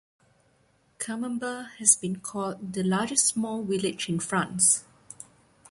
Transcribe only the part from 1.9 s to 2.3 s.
been